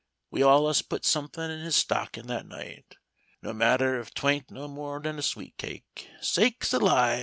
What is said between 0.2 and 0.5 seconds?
We